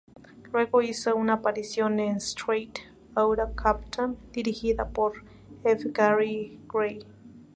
[0.51, 2.79] Luego hizo una aparición en "Straight
[3.13, 5.13] Outta Compton", dirigida por
[5.63, 5.89] F.
[5.91, 7.05] Gary Gray.